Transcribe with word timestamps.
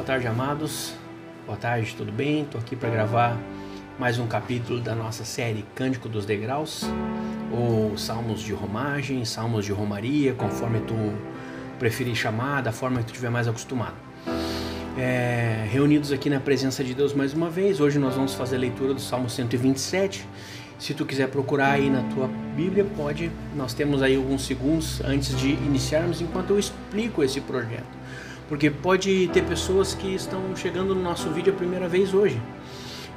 Boa 0.00 0.06
tarde, 0.06 0.26
amados. 0.26 0.94
Boa 1.44 1.58
tarde, 1.58 1.94
tudo 1.94 2.10
bem? 2.10 2.44
Estou 2.44 2.58
aqui 2.58 2.74
para 2.74 2.88
gravar 2.88 3.36
mais 3.98 4.18
um 4.18 4.26
capítulo 4.26 4.80
da 4.80 4.94
nossa 4.94 5.26
série 5.26 5.62
Cântico 5.74 6.08
dos 6.08 6.24
Degraus, 6.24 6.86
ou 7.52 7.98
Salmos 7.98 8.40
de 8.40 8.54
Romagem, 8.54 9.22
Salmos 9.26 9.66
de 9.66 9.72
Romaria, 9.72 10.32
conforme 10.32 10.80
tu 10.80 10.94
preferir 11.78 12.16
chamar, 12.16 12.62
da 12.62 12.72
forma 12.72 13.00
que 13.00 13.04
tu 13.04 13.08
estiver 13.08 13.28
mais 13.28 13.46
acostumado. 13.46 13.92
É, 14.96 15.68
reunidos 15.70 16.12
aqui 16.12 16.30
na 16.30 16.40
presença 16.40 16.82
de 16.82 16.94
Deus 16.94 17.12
mais 17.12 17.34
uma 17.34 17.50
vez, 17.50 17.78
hoje 17.78 17.98
nós 17.98 18.14
vamos 18.14 18.32
fazer 18.32 18.56
a 18.56 18.60
leitura 18.60 18.94
do 18.94 19.00
Salmo 19.02 19.28
127. 19.28 20.26
Se 20.78 20.94
tu 20.94 21.04
quiser 21.04 21.28
procurar 21.28 21.72
aí 21.72 21.90
na 21.90 22.02
tua 22.04 22.26
Bíblia, 22.56 22.86
pode. 22.96 23.30
Nós 23.54 23.74
temos 23.74 24.00
aí 24.00 24.16
alguns 24.16 24.46
segundos 24.46 25.02
antes 25.04 25.36
de 25.36 25.50
iniciarmos, 25.50 26.22
enquanto 26.22 26.52
eu 26.52 26.58
explico 26.58 27.22
esse 27.22 27.38
projeto 27.42 28.00
porque 28.50 28.68
pode 28.68 29.28
ter 29.28 29.44
pessoas 29.44 29.94
que 29.94 30.12
estão 30.12 30.56
chegando 30.56 30.92
no 30.92 31.00
nosso 31.00 31.30
vídeo 31.30 31.52
a 31.52 31.56
primeira 31.56 31.88
vez 31.88 32.12
hoje. 32.12 32.42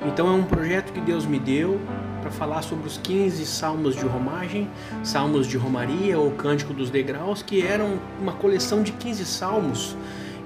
Então 0.05 0.27
é 0.27 0.31
um 0.31 0.43
projeto 0.43 0.93
que 0.93 1.01
Deus 1.01 1.25
me 1.25 1.39
deu 1.39 1.81
para 2.21 2.29
falar 2.29 2.61
sobre 2.61 2.87
os 2.87 2.99
15 2.99 3.43
salmos 3.47 3.95
de 3.95 4.05
romagem, 4.05 4.69
salmos 5.03 5.47
de 5.47 5.57
romaria 5.57 6.19
ou 6.19 6.29
cântico 6.29 6.71
dos 6.71 6.91
degraus, 6.91 7.41
que 7.41 7.65
eram 7.65 7.99
uma 8.21 8.33
coleção 8.33 8.83
de 8.83 8.91
15 8.91 9.25
salmos 9.25 9.97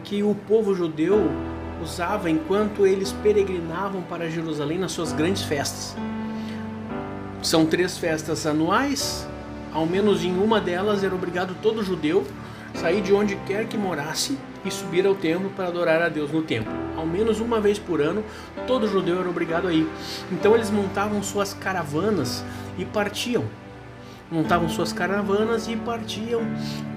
que 0.05 0.23
o 0.23 0.33
povo 0.33 0.73
judeu 0.73 1.29
usava 1.83 2.29
enquanto 2.29 2.87
eles 2.87 3.11
peregrinavam 3.11 4.01
para 4.03 4.29
Jerusalém 4.29 4.79
nas 4.79 4.93
suas 4.93 5.11
grandes 5.11 5.43
festas. 5.43 5.97
São 7.43 7.65
três 7.65 7.97
festas 7.97 8.45
anuais, 8.45 9.27
ao 9.73 9.85
menos 9.85 10.23
em 10.23 10.39
uma 10.39 10.61
delas 10.61 11.03
era 11.03 11.13
obrigado 11.13 11.57
todo 11.61 11.83
judeu 11.83 12.25
sair 12.73 13.01
de 13.01 13.11
onde 13.11 13.35
quer 13.47 13.67
que 13.67 13.77
morasse 13.77 14.37
e 14.67 14.71
subir 14.71 15.05
ao 15.05 15.15
templo 15.15 15.49
para 15.55 15.67
adorar 15.67 16.01
a 16.01 16.09
Deus 16.09 16.31
no 16.31 16.41
templo. 16.41 16.73
Ao 16.95 17.05
menos 17.05 17.39
uma 17.39 17.59
vez 17.61 17.79
por 17.79 18.01
ano, 18.01 18.23
todo 18.65 18.87
judeu 18.87 19.19
era 19.19 19.29
obrigado 19.29 19.67
a 19.67 19.73
ir. 19.73 19.87
Então 20.31 20.55
eles 20.55 20.69
montavam 20.69 21.21
suas 21.23 21.53
caravanas 21.53 22.43
e 22.77 22.85
partiam. 22.85 23.45
Montavam 24.29 24.67
suas 24.67 24.91
caravanas 24.91 25.69
e 25.69 25.77
partiam 25.77 26.41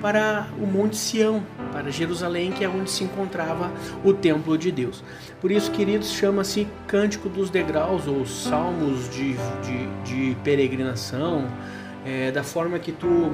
para 0.02 0.48
o 0.60 0.66
Monte 0.66 0.96
Sião, 0.96 1.44
para 1.72 1.88
Jerusalém, 1.88 2.50
que 2.50 2.64
é 2.64 2.68
onde 2.68 2.90
se 2.90 3.04
encontrava 3.04 3.70
o 4.04 4.12
templo 4.12 4.58
de 4.58 4.72
Deus. 4.72 5.04
Por 5.40 5.52
isso, 5.52 5.70
queridos, 5.70 6.10
chama-se 6.10 6.66
Cântico 6.88 7.28
dos 7.28 7.48
Degraus 7.48 8.08
ou 8.08 8.26
Salmos 8.26 9.08
de, 9.10 9.34
de, 9.62 9.86
de 10.04 10.36
Peregrinação, 10.42 11.46
é, 12.04 12.32
da 12.32 12.42
forma 12.42 12.80
que 12.80 12.90
tu 12.90 13.32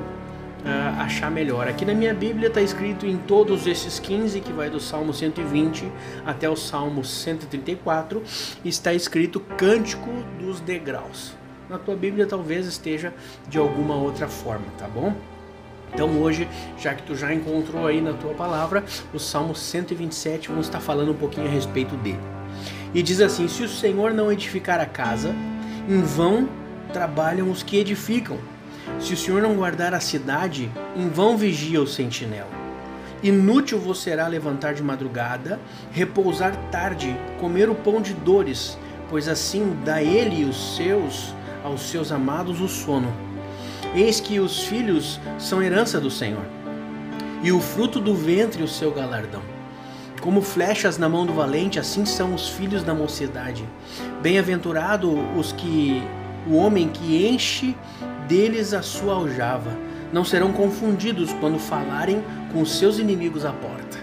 uh, 0.67 1.01
achar 1.01 1.31
melhor. 1.31 1.69
Aqui 1.69 1.85
na 1.85 1.95
minha 1.95 2.13
Bíblia 2.13 2.49
está 2.49 2.61
escrito 2.61 3.07
em 3.07 3.17
todos 3.17 3.67
esses 3.67 3.99
15, 3.99 4.41
que 4.41 4.53
vai 4.53 4.69
do 4.69 4.81
Salmo 4.81 5.15
120 5.15 5.91
até 6.25 6.51
o 6.51 6.57
Salmo 6.57 7.05
134, 7.05 8.23
está 8.65 8.93
escrito 8.93 9.41
Cântico 9.41 10.11
dos 10.39 10.61
Degraus. 10.61 11.33
Na 11.71 11.79
tua 11.79 11.97
Bíblia 11.97 12.27
talvez 12.27 12.67
esteja 12.67 13.15
de 13.49 13.59
alguma 13.59 13.95
outra 13.95 14.29
forma, 14.29 14.67
tá 14.77 14.87
bom? 14.87 15.15
Então 15.95 16.21
hoje, 16.21 16.49
já 16.79 16.95
que 16.95 17.03
tu 17.05 17.15
já 17.15 17.33
encontrou 17.33 17.87
aí 17.87 18.01
na 18.01 18.13
tua 18.13 18.35
palavra, 18.35 18.85
o 19.15 19.19
Salmo 19.19 19.55
127, 19.55 20.49
vamos 20.49 20.67
estar 20.67 20.81
falando 20.81 21.13
um 21.13 21.17
pouquinho 21.17 21.47
a 21.47 21.51
respeito 21.51 21.97
dele. 21.97 22.21
E 22.93 23.03
diz 23.03 23.21
assim: 23.21 23.49
Se 23.49 23.63
o 23.63 23.69
Senhor 23.69 24.13
não 24.13 24.31
edificar 24.31 24.81
a 24.81 24.87
casa, 24.87 25.35
em 25.89 26.03
vão 26.03 26.49
trabalham 26.93 27.51
os 27.51 27.63
que 27.63 27.79
edificam. 27.79 28.39
Se 29.01 29.15
o 29.15 29.17
Senhor 29.17 29.43
não 29.43 29.55
guardar 29.55 29.95
a 29.95 30.01
cidade, 30.01 30.71
em 30.97 31.09
vão 31.09 31.37
vigia 31.37 31.81
o 31.81 31.87
sentinela. 31.87 32.51
Inútil 33.23 33.79
vos 33.79 34.01
será 34.01 34.27
levantar 34.27 34.75
de 34.75 34.83
madrugada, 34.83 35.59
repousar 35.91 36.55
tarde, 36.71 37.17
comer 37.41 37.69
o 37.69 37.75
pão 37.75 38.01
de 38.01 38.13
dores, 38.13 38.79
pois 39.09 39.29
assim 39.29 39.77
dá 39.85 40.03
ele 40.03 40.45
os 40.45 40.77
seus 40.77 41.35
aos 41.65 41.83
seus 41.83 42.13
amados 42.13 42.61
o 42.61 42.69
sono. 42.69 43.13
Eis 43.95 44.21
que 44.21 44.39
os 44.39 44.65
filhos 44.65 45.19
são 45.39 45.63
herança 45.63 45.99
do 45.99 46.11
Senhor, 46.11 46.45
e 47.43 47.51
o 47.51 47.61
fruto 47.61 47.99
do 47.99 48.15
ventre 48.15 48.63
o 48.63 48.69
seu 48.69 48.93
galardão. 48.93 49.43
Como 50.21 50.43
flechas 50.43 50.99
na 50.99 51.09
mão 51.09 51.27
do 51.27 51.33
valente, 51.33 51.79
assim 51.79 52.05
são 52.05 52.35
os 52.35 52.49
filhos 52.49 52.83
da 52.83 52.95
mocidade. 52.95 53.65
Bem-aventurado 54.23 55.13
os 55.39 55.53
que 55.53 56.03
o 56.49 56.57
homem 56.57 56.89
que 56.89 57.27
enche 57.27 57.77
deles 58.27 58.73
a 58.73 58.83
sua 58.83 59.15
aljava. 59.15 59.77
Não 60.13 60.25
serão 60.25 60.53
confundidos 60.53 61.33
quando 61.35 61.59
falarem 61.59 62.23
com 62.53 62.65
seus 62.65 62.99
inimigos 62.99 63.45
à 63.45 63.53
porta. 63.53 63.99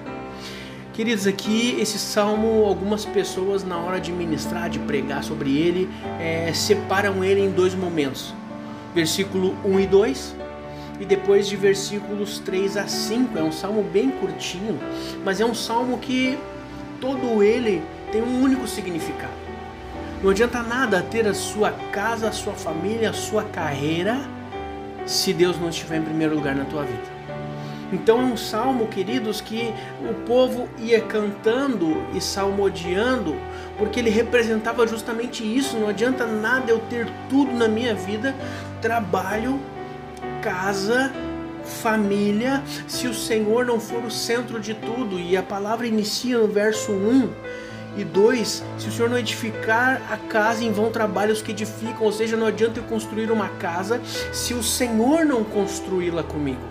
Queridos, 0.94 1.26
aqui 1.26 1.76
esse 1.80 1.98
salmo, 1.98 2.66
algumas 2.66 3.04
pessoas 3.04 3.64
na 3.64 3.78
hora 3.78 4.00
de 4.00 4.12
ministrar, 4.12 4.70
de 4.70 4.78
pregar 4.78 5.24
sobre 5.24 5.58
ele, 5.58 5.90
é, 6.20 6.52
separam 6.54 7.24
ele 7.24 7.42
em 7.42 7.50
dois 7.50 7.74
momentos: 7.74 8.34
versículo 8.94 9.56
1 9.66 9.80
e 9.80 9.88
2, 9.88 10.36
e 11.00 11.06
depois 11.06 11.48
de 11.48 11.56
versículos 11.56 12.38
3 12.40 12.78
a 12.78 12.88
5. 12.88 13.38
É 13.38 13.42
um 13.42 13.52
salmo 13.52 13.82
bem 13.82 14.12
curtinho, 14.12 14.80
mas 15.26 15.42
é 15.42 15.46
um 15.46 15.56
salmo 15.56 15.98
que 15.98 16.38
todo 17.02 17.42
ele 17.42 17.82
tem 18.12 18.22
um 18.22 18.44
único 18.44 18.68
significado. 18.68 19.43
Não 20.24 20.30
adianta 20.30 20.64
nada 20.64 21.02
ter 21.02 21.28
a 21.28 21.34
sua 21.34 21.70
casa, 21.92 22.30
a 22.30 22.32
sua 22.32 22.54
família, 22.54 23.10
a 23.10 23.14
sua 23.14 23.44
carreira, 23.44 24.22
se 25.06 25.34
Deus 25.34 25.60
não 25.60 25.68
estiver 25.68 25.98
em 25.98 26.02
primeiro 26.02 26.34
lugar 26.34 26.56
na 26.56 26.64
tua 26.64 26.84
vida. 26.84 27.14
Então 27.92 28.22
é 28.22 28.24
um 28.24 28.38
salmo, 28.38 28.88
queridos, 28.88 29.42
que 29.42 29.74
o 30.10 30.14
povo 30.26 30.70
ia 30.80 31.02
cantando 31.02 32.02
e 32.14 32.22
salmodiando, 32.22 33.36
porque 33.78 34.00
ele 34.00 34.10
representava 34.10 34.88
justamente 34.88 35.44
isso. 35.44 35.76
Não 35.76 35.90
adianta 35.90 36.26
nada 36.26 36.72
eu 36.72 36.80
ter 36.90 37.06
tudo 37.30 37.52
na 37.52 37.68
minha 37.68 37.94
vida, 37.94 38.34
trabalho, 38.82 39.60
casa, 40.42 41.12
família, 41.66 42.64
se 42.88 43.10
o 43.10 43.14
Senhor 43.14 43.66
não 43.66 43.78
for 43.78 44.06
o 44.06 44.10
centro 44.10 44.58
de 44.58 44.74
tudo. 44.74 45.20
E 45.20 45.36
a 45.36 45.44
palavra 45.44 45.86
inicia 45.86 46.38
no 46.38 46.48
verso 46.48 46.94
1 46.94 47.30
e 47.96 48.04
dois, 48.04 48.64
se 48.78 48.88
o 48.88 48.92
Senhor 48.92 49.10
não 49.10 49.18
edificar 49.18 50.02
a 50.12 50.18
casa, 50.18 50.64
em 50.64 50.72
vão 50.72 50.92
trabalhos 50.92 51.42
que 51.42 51.52
edificam, 51.52 52.02
ou 52.02 52.12
seja, 52.12 52.36
não 52.36 52.48
adianta 52.48 52.80
eu 52.80 52.84
construir 52.84 53.30
uma 53.32 53.50
casa 53.50 54.02
se 54.32 54.54
o 54.54 54.64
Senhor 54.64 55.26
não 55.26 55.44
construí-la 55.44 56.24
comigo. 56.24 56.62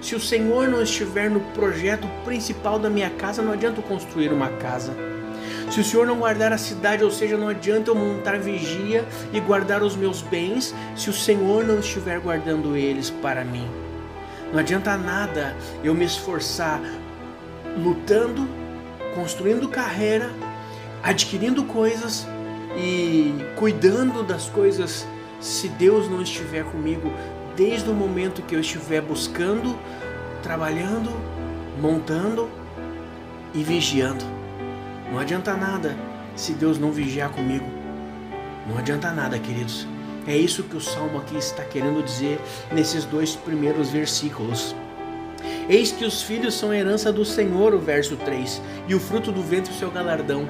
Se 0.00 0.14
o 0.14 0.20
Senhor 0.20 0.68
não 0.68 0.82
estiver 0.82 1.30
no 1.30 1.40
projeto 1.40 2.08
principal 2.24 2.78
da 2.78 2.90
minha 2.90 3.10
casa, 3.10 3.42
não 3.42 3.52
adianta 3.52 3.80
eu 3.80 3.82
construir 3.82 4.32
uma 4.32 4.48
casa. 4.48 4.94
Se 5.70 5.80
o 5.80 5.84
Senhor 5.84 6.06
não 6.06 6.18
guardar 6.18 6.52
a 6.52 6.58
cidade, 6.58 7.02
ou 7.02 7.10
seja, 7.10 7.36
não 7.36 7.48
adianta 7.48 7.90
eu 7.90 7.94
montar 7.94 8.38
vigia 8.38 9.06
e 9.32 9.40
guardar 9.40 9.82
os 9.82 9.96
meus 9.96 10.20
bens, 10.20 10.74
se 10.94 11.08
o 11.08 11.12
Senhor 11.12 11.64
não 11.64 11.78
estiver 11.78 12.20
guardando 12.20 12.76
eles 12.76 13.08
para 13.08 13.44
mim. 13.44 13.66
Não 14.52 14.58
adianta 14.58 14.96
nada 14.98 15.56
eu 15.82 15.94
me 15.94 16.04
esforçar 16.04 16.80
lutando, 17.82 18.46
construindo 19.14 19.66
carreira, 19.66 20.30
adquirindo 21.02 21.64
coisas 21.64 22.26
e 22.76 23.34
cuidando 23.56 24.22
das 24.22 24.48
coisas 24.48 25.06
se 25.40 25.68
Deus 25.68 26.08
não 26.08 26.22
estiver 26.22 26.64
comigo 26.64 27.12
desde 27.56 27.90
o 27.90 27.94
momento 27.94 28.42
que 28.42 28.54
eu 28.54 28.60
estiver 28.60 29.02
buscando, 29.02 29.78
trabalhando, 30.42 31.10
montando 31.80 32.48
e 33.52 33.62
vigiando. 33.62 34.24
Não 35.10 35.18
adianta 35.18 35.54
nada 35.54 35.96
se 36.34 36.52
Deus 36.52 36.78
não 36.78 36.92
vigiar 36.92 37.30
comigo. 37.30 37.66
Não 38.66 38.78
adianta 38.78 39.10
nada, 39.10 39.38
queridos. 39.38 39.86
É 40.26 40.36
isso 40.36 40.62
que 40.62 40.76
o 40.76 40.80
salmo 40.80 41.18
aqui 41.18 41.36
está 41.36 41.64
querendo 41.64 42.02
dizer 42.02 42.40
nesses 42.70 43.04
dois 43.04 43.34
primeiros 43.34 43.90
versículos. 43.90 44.74
Eis 45.68 45.90
que 45.90 46.04
os 46.04 46.22
filhos 46.22 46.54
são 46.54 46.72
herança 46.72 47.12
do 47.12 47.24
Senhor, 47.24 47.74
o 47.74 47.78
verso 47.78 48.16
3, 48.16 48.62
e 48.86 48.94
o 48.94 49.00
fruto 49.00 49.32
do 49.32 49.42
ventre 49.42 49.72
o 49.72 49.76
seu 49.76 49.90
galardão. 49.90 50.48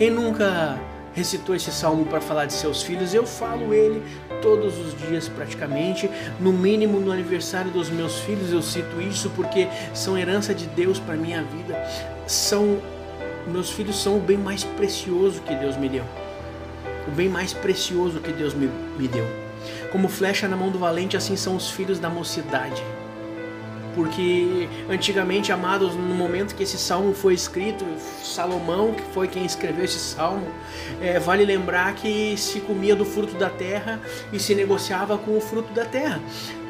Quem 0.00 0.08
nunca 0.08 0.80
recitou 1.12 1.54
esse 1.54 1.70
salmo 1.70 2.06
para 2.06 2.22
falar 2.22 2.46
de 2.46 2.54
seus 2.54 2.82
filhos? 2.82 3.12
Eu 3.12 3.26
falo 3.26 3.74
ele 3.74 4.02
todos 4.40 4.78
os 4.78 4.96
dias 4.96 5.28
praticamente, 5.28 6.10
no 6.40 6.54
mínimo 6.54 6.98
no 6.98 7.12
aniversário 7.12 7.70
dos 7.70 7.90
meus 7.90 8.18
filhos 8.20 8.50
eu 8.50 8.62
cito 8.62 8.98
isso 9.02 9.28
porque 9.36 9.68
são 9.92 10.16
herança 10.16 10.54
de 10.54 10.66
Deus 10.68 10.98
para 10.98 11.16
minha 11.16 11.42
vida. 11.42 11.78
São 12.26 12.78
meus 13.46 13.68
filhos 13.68 14.02
são 14.02 14.16
o 14.16 14.20
bem 14.20 14.38
mais 14.38 14.64
precioso 14.64 15.42
que 15.42 15.54
Deus 15.54 15.76
me 15.76 15.90
deu. 15.90 16.04
O 17.06 17.10
bem 17.10 17.28
mais 17.28 17.52
precioso 17.52 18.20
que 18.20 18.32
Deus 18.32 18.54
me, 18.54 18.70
me 18.98 19.06
deu. 19.06 19.26
Como 19.92 20.08
flecha 20.08 20.48
na 20.48 20.56
mão 20.56 20.70
do 20.70 20.78
valente, 20.78 21.14
assim 21.14 21.36
são 21.36 21.54
os 21.54 21.70
filhos 21.70 21.98
da 21.98 22.08
mocidade 22.08 22.82
porque 23.94 24.68
antigamente, 24.88 25.52
amados, 25.52 25.94
no 25.94 26.14
momento 26.14 26.54
que 26.54 26.62
esse 26.62 26.78
salmo 26.78 27.12
foi 27.12 27.34
escrito, 27.34 27.84
Salomão, 28.22 28.94
que 28.94 29.02
foi 29.12 29.28
quem 29.28 29.44
escreveu 29.44 29.84
esse 29.84 29.98
salmo, 29.98 30.46
é, 31.00 31.18
vale 31.18 31.44
lembrar 31.44 31.94
que 31.94 32.36
se 32.36 32.60
comia 32.60 32.94
do 32.94 33.04
fruto 33.04 33.34
da 33.34 33.50
terra 33.50 34.00
e 34.32 34.38
se 34.38 34.54
negociava 34.54 35.18
com 35.18 35.36
o 35.36 35.40
fruto 35.40 35.72
da 35.72 35.84
terra. 35.84 36.20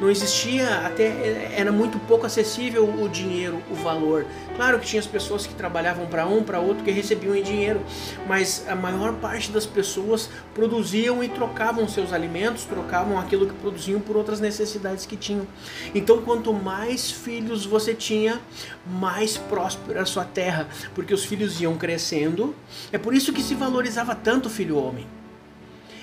Não 0.01 0.09
existia 0.09 0.79
até 0.79 1.53
era 1.55 1.71
muito 1.71 1.99
pouco 1.99 2.25
acessível 2.25 2.83
o 2.83 3.07
dinheiro, 3.07 3.61
o 3.69 3.75
valor. 3.75 4.25
Claro 4.55 4.79
que 4.79 4.87
tinha 4.87 4.99
as 4.99 5.05
pessoas 5.05 5.45
que 5.45 5.53
trabalhavam 5.53 6.07
para 6.07 6.25
um, 6.25 6.43
para 6.43 6.59
outro 6.59 6.83
que 6.83 6.89
recebiam 6.89 7.35
em 7.35 7.43
dinheiro, 7.43 7.79
mas 8.27 8.65
a 8.67 8.75
maior 8.75 9.13
parte 9.13 9.51
das 9.51 9.67
pessoas 9.67 10.27
produziam 10.55 11.23
e 11.23 11.29
trocavam 11.29 11.87
seus 11.87 12.11
alimentos, 12.11 12.65
trocavam 12.65 13.19
aquilo 13.19 13.45
que 13.45 13.53
produziam 13.53 14.01
por 14.01 14.17
outras 14.17 14.39
necessidades 14.39 15.05
que 15.05 15.15
tinham. 15.15 15.45
Então, 15.93 16.19
quanto 16.23 16.51
mais 16.51 17.11
filhos 17.11 17.63
você 17.63 17.93
tinha, 17.93 18.41
mais 18.87 19.37
próspera 19.37 20.01
a 20.01 20.05
sua 20.05 20.25
terra, 20.25 20.67
porque 20.95 21.13
os 21.13 21.23
filhos 21.23 21.61
iam 21.61 21.77
crescendo. 21.77 22.55
É 22.91 22.97
por 22.97 23.13
isso 23.13 23.31
que 23.31 23.43
se 23.43 23.53
valorizava 23.53 24.15
tanto 24.15 24.47
o 24.47 24.49
filho 24.49 24.77
homem. 24.77 25.20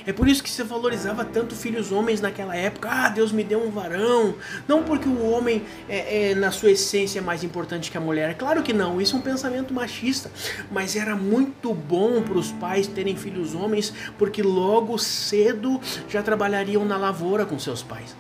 É 0.09 0.13
por 0.15 0.27
isso 0.27 0.43
que 0.43 0.49
se 0.49 0.63
valorizava 0.63 1.23
tanto 1.23 1.55
filhos 1.55 1.93
homens 1.93 2.19
naquela 2.19 2.57
época. 2.57 2.89
Ah, 2.91 3.11
Deus 3.11 3.31
me 3.31 3.45
deu 3.45 3.63
um 3.63 3.71
varão. 3.71 4.37
Não 4.67 4.83
porque 4.83 5.07
o 5.07 5.31
homem, 5.31 5.67
é, 5.87 6.31
é, 6.31 6.35
na 6.35 6.51
sua 6.51 6.71
essência, 6.71 7.19
é 7.19 7.21
mais 7.21 7.45
importante 7.45 7.91
que 7.91 7.99
a 7.99 8.01
mulher. 8.01 8.35
Claro 8.39 8.63
que 8.63 8.73
não, 8.73 9.03
isso 9.03 9.15
é 9.15 9.19
um 9.19 9.21
pensamento 9.21 9.75
machista. 9.75 10.31
Mas 10.71 10.97
era 10.97 11.15
muito 11.15 11.75
bom 11.75 12.23
para 12.23 12.39
os 12.39 12.51
pais 12.51 12.87
terem 12.87 13.17
filhos 13.17 13.55
homens, 13.55 13.93
porque 14.17 14.43
logo 14.43 14.97
cedo 14.97 15.79
já 16.09 16.23
trabalhariam 16.23 16.87
na 16.87 16.97
lavoura 16.97 17.45
com 17.45 17.59
seus 17.59 17.83
pais. 17.83 18.17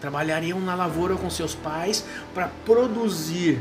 Trabalhariam 0.00 0.60
na 0.60 0.76
lavoura 0.76 1.16
com 1.16 1.28
seus 1.28 1.52
pais 1.52 2.04
para 2.32 2.48
produzir 2.64 3.60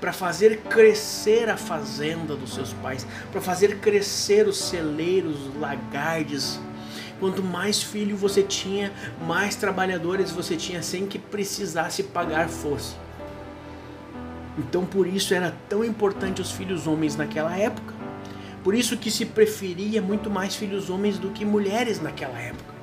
para 0.00 0.12
fazer 0.12 0.58
crescer 0.68 1.48
a 1.48 1.56
fazenda 1.56 2.36
dos 2.36 2.54
seus 2.54 2.72
pais, 2.74 3.06
para 3.32 3.40
fazer 3.40 3.78
crescer 3.78 4.46
os 4.46 4.58
celeiros, 4.58 5.46
os 5.46 5.58
lagardes, 5.58 6.60
Quanto 7.18 7.42
mais 7.42 7.82
filho 7.82 8.16
você 8.16 8.42
tinha, 8.42 8.92
mais 9.26 9.56
trabalhadores 9.56 10.30
você 10.30 10.56
tinha 10.56 10.82
sem 10.82 11.06
que 11.06 11.18
precisasse 11.18 12.02
pagar 12.02 12.48
fosse. 12.48 12.94
Então 14.58 14.84
por 14.84 15.06
isso 15.06 15.34
era 15.34 15.54
tão 15.68 15.84
importante 15.84 16.40
os 16.40 16.50
filhos 16.50 16.86
homens 16.86 17.16
naquela 17.16 17.56
época. 17.56 17.94
Por 18.62 18.74
isso 18.74 18.96
que 18.96 19.10
se 19.10 19.24
preferia 19.24 20.02
muito 20.02 20.28
mais 20.28 20.56
filhos 20.56 20.90
homens 20.90 21.18
do 21.18 21.30
que 21.30 21.44
mulheres 21.44 22.00
naquela 22.00 22.38
época. 22.38 22.74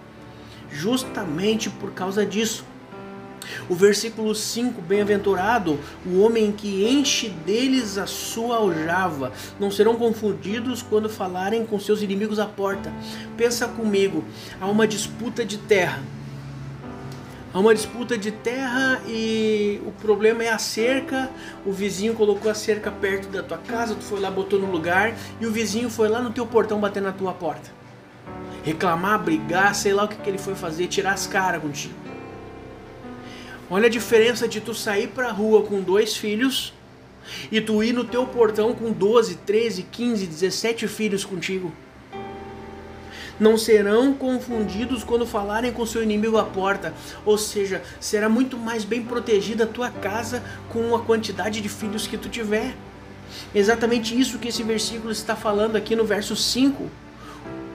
Justamente 0.71 1.69
por 1.69 1.91
causa 1.91 2.25
disso. 2.25 2.65
O 3.69 3.75
versículo 3.75 4.33
5: 4.35 4.81
Bem-aventurado 4.81 5.79
o 6.05 6.19
homem 6.21 6.51
que 6.51 6.85
enche 6.85 7.29
deles 7.29 7.97
a 7.97 8.05
sua 8.05 8.57
aljava, 8.57 9.31
não 9.59 9.71
serão 9.71 9.95
confundidos 9.95 10.81
quando 10.81 11.09
falarem 11.09 11.65
com 11.65 11.79
seus 11.79 12.01
inimigos 12.01 12.39
à 12.39 12.45
porta. 12.45 12.91
Pensa 13.37 13.67
comigo, 13.67 14.23
há 14.59 14.67
uma 14.67 14.87
disputa 14.87 15.45
de 15.45 15.57
terra. 15.57 16.01
Há 17.53 17.59
uma 17.59 17.75
disputa 17.75 18.17
de 18.17 18.31
terra 18.31 18.99
e 19.07 19.79
o 19.85 19.91
problema 19.91 20.43
é 20.43 20.49
a 20.49 20.57
cerca. 20.57 21.29
O 21.63 21.71
vizinho 21.71 22.15
colocou 22.15 22.49
a 22.49 22.55
cerca 22.55 22.89
perto 22.91 23.29
da 23.29 23.43
tua 23.43 23.59
casa, 23.59 23.93
tu 23.93 24.03
foi 24.03 24.19
lá, 24.19 24.31
botou 24.31 24.59
no 24.59 24.71
lugar 24.71 25.15
e 25.39 25.45
o 25.45 25.51
vizinho 25.51 25.87
foi 25.87 26.09
lá 26.09 26.19
no 26.19 26.31
teu 26.31 26.47
portão 26.47 26.79
bater 26.79 27.01
na 27.01 27.11
tua 27.11 27.31
porta. 27.31 27.69
Reclamar, 28.63 29.21
brigar, 29.21 29.75
sei 29.75 29.93
lá 29.93 30.05
o 30.05 30.07
que, 30.07 30.15
que 30.15 30.27
ele 30.27 30.39
foi 30.39 30.55
fazer, 30.55 30.87
tirar 30.87 31.13
as 31.13 31.27
caras 31.27 31.61
contigo. 31.61 32.12
Olha 33.69 33.87
a 33.87 33.89
diferença 33.89 34.47
de 34.47 34.59
tu 34.59 34.73
sair 34.73 35.07
pra 35.07 35.31
rua 35.31 35.63
com 35.63 35.81
dois 35.81 36.17
filhos 36.17 36.73
e 37.51 37.61
tu 37.61 37.81
ir 37.81 37.93
no 37.93 38.03
teu 38.03 38.25
portão 38.27 38.73
com 38.73 38.91
12, 38.91 39.35
13, 39.35 39.83
15, 39.83 40.27
17 40.27 40.87
filhos 40.87 41.23
contigo. 41.23 41.71
Não 43.39 43.57
serão 43.57 44.13
confundidos 44.13 45.03
quando 45.03 45.25
falarem 45.25 45.71
com 45.71 45.85
seu 45.85 46.03
inimigo 46.03 46.37
à 46.37 46.43
porta, 46.43 46.93
ou 47.25 47.37
seja, 47.37 47.81
será 47.99 48.29
muito 48.29 48.57
mais 48.57 48.83
bem 48.83 49.03
protegida 49.03 49.63
a 49.63 49.67
tua 49.67 49.89
casa 49.89 50.43
com 50.69 50.93
a 50.93 50.99
quantidade 50.99 51.61
de 51.61 51.69
filhos 51.69 52.05
que 52.05 52.17
tu 52.17 52.29
tiver. 52.29 52.75
Exatamente 53.55 54.19
isso 54.19 54.37
que 54.37 54.49
esse 54.49 54.61
versículo 54.61 55.11
está 55.11 55.35
falando 55.35 55.75
aqui 55.75 55.95
no 55.95 56.05
verso 56.05 56.35
5. 56.35 56.89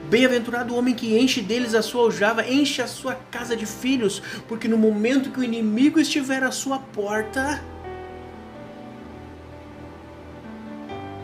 Bem-aventurado 0.09 0.73
o 0.73 0.77
homem 0.77 0.95
que 0.95 1.19
enche 1.19 1.39
deles 1.39 1.75
a 1.75 1.83
sua 1.83 2.01
aljava, 2.01 2.43
enche 2.49 2.81
a 2.81 2.87
sua 2.87 3.13
casa 3.29 3.55
de 3.55 3.67
filhos, 3.67 4.23
porque 4.47 4.67
no 4.67 4.75
momento 4.75 5.29
que 5.29 5.39
o 5.39 5.43
inimigo 5.43 5.99
estiver 5.99 6.41
à 6.41 6.49
sua 6.49 6.79
porta, 6.79 7.63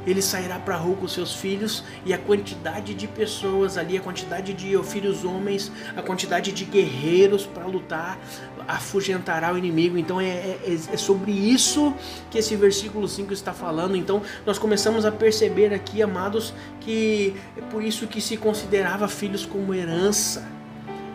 ele 0.06 0.22
sairá 0.22 0.60
para 0.60 0.76
a 0.76 0.78
rua 0.78 0.96
com 0.96 1.08
seus 1.08 1.34
filhos 1.34 1.84
e 2.06 2.14
a 2.14 2.18
quantidade 2.18 2.94
de 2.94 3.08
pessoas 3.08 3.78
ali, 3.78 3.98
a 3.98 4.02
quantidade 4.02 4.54
de 4.54 4.82
filhos 4.84 5.24
homens, 5.24 5.72
a 5.96 6.02
quantidade 6.02 6.52
de 6.52 6.66
guerreiros 6.66 7.46
para 7.46 7.66
lutar, 7.66 8.20
afugentará 8.68 9.54
o 9.54 9.58
inimigo. 9.58 9.98
Então 9.98 10.20
é, 10.20 10.28
é, 10.28 10.80
é, 10.94 10.98
sobre 10.98 11.32
isso 11.32 11.94
que 12.30 12.38
esse 12.38 12.56
versículo 12.56 13.08
5 13.08 13.34
está 13.34 13.54
falando. 13.54 13.96
Então 13.96 14.22
nós 14.46 14.58
começamos 14.58 15.06
a 15.06 15.12
perceber 15.12 15.74
aqui, 15.74 16.02
amados, 16.02 16.54
que 16.82 17.36
é 17.58 17.62
por 17.62 17.84
isso 17.84 18.08
que 18.08 18.22
se 18.22 18.38
considerava 18.38 19.08
filhos 19.08 19.46
como 19.46 19.74
herança 19.74 20.48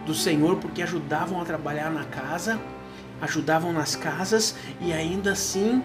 do 0.07 0.15
Senhor, 0.15 0.57
porque 0.57 0.83
ajudavam 0.83 1.41
a 1.41 1.45
trabalhar 1.45 1.91
na 1.91 2.05
casa, 2.05 2.61
ajudavam 3.21 3.73
nas 3.73 3.95
casas 3.95 4.57
e 4.81 4.93
ainda 4.93 5.33
assim 5.33 5.83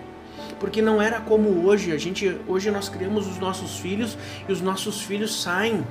porque 0.60 0.82
não 0.82 1.02
era 1.02 1.20
como 1.20 1.66
hoje. 1.66 1.92
A 1.92 1.98
gente 1.98 2.40
hoje 2.48 2.72
nós 2.72 2.90
criamos 2.90 3.28
os 3.28 3.38
nossos 3.38 3.78
filhos 3.78 4.18
e 4.48 4.52
os 4.52 4.62
nossos 4.62 5.02
filhos 5.02 5.42
saem. 5.42 5.84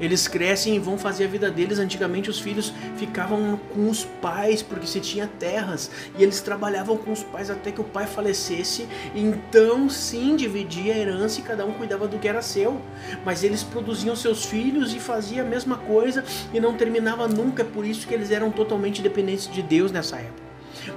Eles 0.00 0.26
crescem 0.26 0.74
e 0.74 0.78
vão 0.80 0.98
fazer 0.98 1.26
a 1.26 1.28
vida 1.28 1.48
deles. 1.48 1.78
Antigamente 1.78 2.28
os 2.28 2.40
filhos 2.40 2.72
ficavam 2.96 3.60
com 3.72 3.88
os 3.88 4.04
pais 4.20 4.60
porque 4.60 4.86
se 4.86 4.98
tinha 4.98 5.28
terras 5.38 5.90
e 6.18 6.22
eles 6.24 6.40
trabalhavam 6.40 6.96
com 6.96 7.12
os 7.12 7.22
pais 7.22 7.50
até 7.50 7.70
que 7.70 7.80
o 7.80 7.84
pai 7.84 8.06
falecesse. 8.06 8.88
Então 9.14 9.88
sim 9.88 10.34
dividia 10.34 10.94
a 10.94 10.98
herança 10.98 11.38
e 11.38 11.42
cada 11.44 11.64
um 11.64 11.72
cuidava 11.72 12.08
do 12.08 12.18
que 12.18 12.26
era 12.26 12.42
seu. 12.42 12.80
Mas 13.24 13.44
eles 13.44 13.62
produziam 13.62 14.16
seus 14.16 14.44
filhos 14.44 14.92
e 14.92 14.98
fazia 14.98 15.42
a 15.42 15.44
mesma 15.44 15.76
coisa 15.76 16.24
e 16.52 16.58
não 16.58 16.74
terminava 16.74 17.28
nunca. 17.28 17.62
É 17.62 17.66
por 17.66 17.84
isso 17.84 18.08
que 18.08 18.14
eles 18.14 18.32
eram 18.32 18.50
totalmente 18.50 19.00
dependentes 19.02 19.48
de 19.48 19.62
Deus 19.62 19.92
nessa 19.92 20.16
época. 20.16 20.42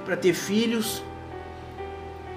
Para 0.04 0.16
ter 0.16 0.34
filhos, 0.34 1.00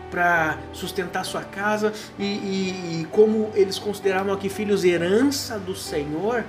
para 0.09 0.57
sustentar 0.73 1.23
sua 1.23 1.43
casa 1.43 1.93
e, 2.17 2.23
e, 2.23 3.01
e, 3.01 3.07
como 3.11 3.51
eles 3.53 3.77
consideravam 3.77 4.33
aqui 4.33 4.49
filhos 4.49 4.83
herança 4.83 5.59
do 5.59 5.75
Senhor, 5.75 6.43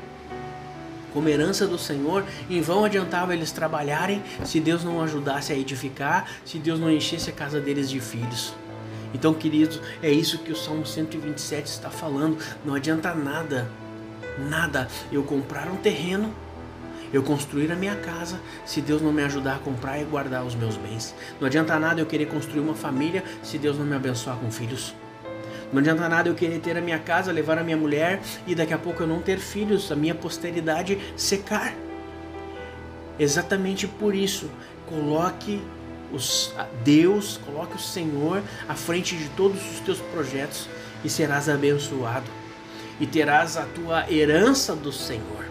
como 1.12 1.28
herança 1.28 1.66
do 1.66 1.78
Senhor, 1.78 2.24
em 2.48 2.60
vão 2.60 2.84
adiantava 2.84 3.34
eles 3.34 3.52
trabalharem 3.52 4.22
se 4.44 4.60
Deus 4.60 4.84
não 4.84 5.02
ajudasse 5.02 5.52
a 5.52 5.56
edificar, 5.56 6.30
se 6.44 6.58
Deus 6.58 6.78
não 6.78 6.90
enchesse 6.90 7.30
a 7.30 7.32
casa 7.32 7.60
deles 7.60 7.90
de 7.90 8.00
filhos. 8.00 8.54
Então, 9.12 9.34
queridos, 9.34 9.80
é 10.02 10.10
isso 10.10 10.38
que 10.38 10.52
o 10.52 10.56
Salmo 10.56 10.86
127 10.86 11.66
está 11.66 11.90
falando. 11.90 12.38
Não 12.64 12.74
adianta 12.74 13.12
nada, 13.12 13.68
nada 14.38 14.86
eu 15.10 15.22
comprar 15.24 15.68
um 15.68 15.76
terreno 15.76 16.32
eu 17.12 17.22
construir 17.22 17.70
a 17.72 17.76
minha 17.76 17.96
casa 17.96 18.40
se 18.64 18.80
Deus 18.80 19.02
não 19.02 19.12
me 19.12 19.22
ajudar 19.22 19.56
a 19.56 19.58
comprar 19.58 20.00
e 20.00 20.04
guardar 20.04 20.44
os 20.44 20.54
meus 20.54 20.76
bens. 20.76 21.14
Não 21.40 21.46
adianta 21.46 21.78
nada 21.78 22.00
eu 22.00 22.06
querer 22.06 22.26
construir 22.26 22.60
uma 22.60 22.74
família 22.74 23.24
se 23.42 23.58
Deus 23.58 23.78
não 23.78 23.84
me 23.84 23.96
abençoar 23.96 24.36
com 24.36 24.50
filhos. 24.50 24.94
Não 25.72 25.78
adianta 25.78 26.08
nada 26.08 26.28
eu 26.28 26.34
querer 26.34 26.58
ter 26.60 26.76
a 26.76 26.80
minha 26.80 26.98
casa, 26.98 27.30
levar 27.30 27.58
a 27.58 27.62
minha 27.62 27.76
mulher 27.76 28.20
e 28.46 28.54
daqui 28.54 28.74
a 28.74 28.78
pouco 28.78 29.02
eu 29.02 29.06
não 29.06 29.20
ter 29.20 29.38
filhos, 29.38 29.90
a 29.92 29.96
minha 29.96 30.14
posteridade 30.14 30.98
secar. 31.16 31.74
Exatamente 33.18 33.86
por 33.86 34.14
isso, 34.14 34.50
coloque 34.86 35.62
os, 36.12 36.52
Deus, 36.82 37.38
coloque 37.44 37.76
o 37.76 37.78
Senhor 37.78 38.42
à 38.68 38.74
frente 38.74 39.16
de 39.16 39.28
todos 39.30 39.60
os 39.72 39.80
teus 39.80 39.98
projetos 39.98 40.68
e 41.04 41.08
serás 41.08 41.48
abençoado. 41.48 42.26
E 42.98 43.06
terás 43.06 43.56
a 43.56 43.62
tua 43.62 44.10
herança 44.10 44.74
do 44.74 44.92
Senhor. 44.92 45.44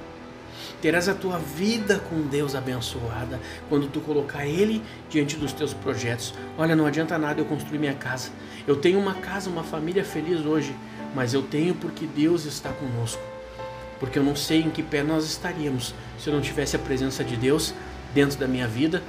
Terás 0.81 1.09
a 1.09 1.13
tua 1.13 1.37
vida 1.37 1.99
com 2.09 2.21
Deus 2.21 2.55
abençoada 2.55 3.39
quando 3.67 3.87
tu 3.87 3.99
colocar 3.99 4.45
Ele 4.45 4.81
diante 5.09 5.35
dos 5.35 5.51
teus 5.51 5.73
projetos. 5.73 6.33
Olha, 6.57 6.75
não 6.75 6.85
adianta 6.85 7.17
nada 7.17 7.41
eu 7.41 7.45
construir 7.45 7.79
minha 7.79 7.93
casa. 7.93 8.29
Eu 8.65 8.77
tenho 8.77 8.97
uma 8.97 9.15
casa, 9.15 9.49
uma 9.49 9.63
família 9.63 10.05
feliz 10.05 10.45
hoje, 10.45 10.73
mas 11.13 11.33
eu 11.33 11.41
tenho 11.41 11.75
porque 11.75 12.05
Deus 12.05 12.45
está 12.45 12.69
conosco. 12.71 13.21
Porque 13.99 14.17
eu 14.17 14.23
não 14.23 14.37
sei 14.37 14.61
em 14.61 14.69
que 14.69 14.81
pé 14.81 15.03
nós 15.03 15.25
estaríamos 15.25 15.93
se 16.17 16.29
eu 16.29 16.33
não 16.33 16.41
tivesse 16.41 16.77
a 16.77 16.79
presença 16.79 17.25
de 17.25 17.35
Deus 17.35 17.73
dentro 18.13 18.39
da 18.39 18.47
minha 18.47 18.67
vida, 18.67 19.03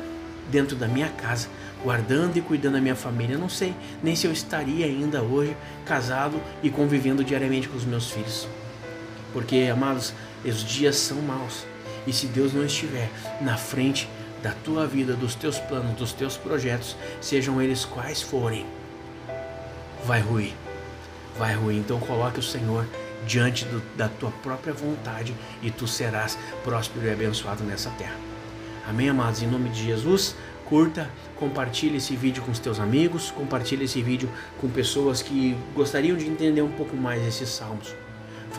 dentro 0.50 0.74
da 0.74 0.88
minha 0.88 1.08
casa, 1.08 1.48
guardando 1.84 2.36
e 2.36 2.40
cuidando 2.40 2.74
da 2.74 2.80
minha 2.80 2.96
família. 2.96 3.34
Eu 3.34 3.38
não 3.38 3.48
sei 3.48 3.72
nem 4.02 4.16
se 4.16 4.26
eu 4.26 4.32
estaria 4.32 4.86
ainda 4.86 5.22
hoje 5.22 5.56
casado 5.86 6.40
e 6.64 6.68
convivendo 6.68 7.22
diariamente 7.22 7.68
com 7.68 7.76
os 7.76 7.84
meus 7.84 8.10
filhos. 8.10 8.48
Porque, 9.32 9.68
amados, 9.72 10.12
os 10.44 10.64
dias 10.64 10.96
são 10.96 11.18
maus. 11.22 11.64
E 12.06 12.12
se 12.12 12.26
Deus 12.26 12.52
não 12.52 12.64
estiver 12.64 13.10
na 13.40 13.56
frente 13.56 14.08
da 14.42 14.52
tua 14.52 14.86
vida, 14.86 15.14
dos 15.14 15.34
teus 15.34 15.58
planos, 15.58 15.96
dos 15.96 16.12
teus 16.12 16.36
projetos, 16.36 16.96
sejam 17.20 17.60
eles 17.60 17.84
quais 17.84 18.22
forem, 18.22 18.66
vai 20.04 20.20
ruir. 20.20 20.54
Vai 21.38 21.54
ruir. 21.54 21.78
Então 21.78 22.00
coloque 22.00 22.40
o 22.40 22.42
Senhor 22.42 22.86
diante 23.26 23.64
do, 23.66 23.82
da 23.96 24.08
tua 24.08 24.30
própria 24.42 24.72
vontade 24.72 25.34
e 25.62 25.70
tu 25.70 25.86
serás 25.86 26.38
próspero 26.64 27.06
e 27.06 27.10
abençoado 27.10 27.62
nessa 27.64 27.90
terra. 27.90 28.16
Amém, 28.88 29.08
amados? 29.08 29.42
Em 29.42 29.46
nome 29.46 29.68
de 29.68 29.84
Jesus, 29.84 30.34
curta, 30.64 31.10
compartilhe 31.36 31.98
esse 31.98 32.16
vídeo 32.16 32.42
com 32.42 32.50
os 32.50 32.58
teus 32.58 32.80
amigos, 32.80 33.30
compartilhe 33.30 33.84
esse 33.84 34.02
vídeo 34.02 34.28
com 34.60 34.68
pessoas 34.68 35.22
que 35.22 35.56
gostariam 35.74 36.16
de 36.16 36.26
entender 36.26 36.62
um 36.62 36.72
pouco 36.72 36.96
mais 36.96 37.22
esses 37.26 37.50
salmos. 37.50 37.94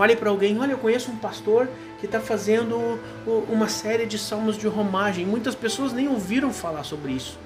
Fale 0.01 0.15
para 0.15 0.31
alguém, 0.31 0.57
olha, 0.59 0.71
eu 0.71 0.79
conheço 0.79 1.11
um 1.11 1.15
pastor 1.15 1.69
que 1.99 2.07
está 2.07 2.19
fazendo 2.19 2.99
uma 3.47 3.69
série 3.69 4.07
de 4.07 4.17
salmos 4.17 4.57
de 4.57 4.65
romagem. 4.67 5.27
Muitas 5.27 5.53
pessoas 5.53 5.93
nem 5.93 6.07
ouviram 6.07 6.51
falar 6.51 6.83
sobre 6.83 7.11
isso. 7.11 7.37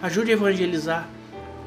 Ajude 0.00 0.30
a 0.30 0.32
evangelizar, 0.32 1.06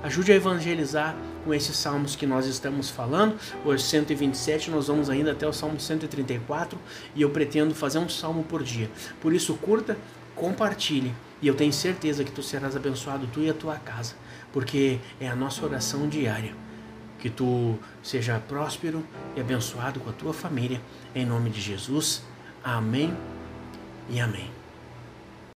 ajude 0.01 0.31
a 0.31 0.35
evangelizar 0.35 1.15
com 1.45 1.53
esses 1.53 1.77
salmos 1.77 2.15
que 2.15 2.25
nós 2.25 2.47
estamos 2.47 2.89
falando. 2.89 3.35
Hoje 3.63 3.83
127, 3.83 4.71
nós 4.71 4.87
vamos 4.87 5.07
ainda 5.07 5.33
até 5.33 5.47
o 5.47 5.53
salmo 5.53 5.79
134 5.79 6.79
e 7.15 7.21
eu 7.21 7.29
pretendo 7.29 7.75
fazer 7.75 7.99
um 7.99 8.09
salmo 8.09 8.43
por 8.43 8.63
dia. 8.63 8.89
Por 9.21 9.35
isso 9.35 9.53
curta, 9.57 9.95
compartilhe 10.33 11.13
e 11.43 11.47
eu 11.47 11.53
tenho 11.53 11.71
certeza 11.71 12.23
que 12.23 12.31
tu 12.31 12.41
serás 12.41 12.75
abençoado 12.75 13.29
tu 13.31 13.41
e 13.41 13.51
a 13.51 13.53
tua 13.53 13.75
casa, 13.75 14.15
porque 14.51 14.97
é 15.21 15.27
a 15.27 15.35
nossa 15.35 15.63
oração 15.63 16.09
diária. 16.09 16.55
Que 17.23 17.29
tu 17.29 17.79
seja 18.03 18.37
próspero 18.37 19.01
e 19.33 19.39
abençoado 19.39 19.97
com 20.01 20.09
a 20.09 20.13
tua 20.13 20.33
família, 20.33 20.81
em 21.15 21.25
nome 21.25 21.49
de 21.49 21.61
Jesus. 21.61 22.21
Amém 22.61 23.15
e 24.09 24.19
amém. 24.19 24.62